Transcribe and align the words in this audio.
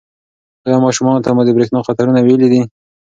ایا 0.65 0.77
ماشومانو 0.85 1.23
ته 1.25 1.29
مو 1.35 1.41
د 1.45 1.49
برېښنا 1.55 1.79
د 1.81 1.85
خطرونو 1.87 2.19
ویلي 2.21 2.47
دي؟ 2.53 2.61